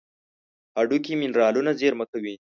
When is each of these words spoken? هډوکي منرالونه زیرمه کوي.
هډوکي 0.77 1.13
منرالونه 1.21 1.71
زیرمه 1.79 2.05
کوي. 2.11 2.33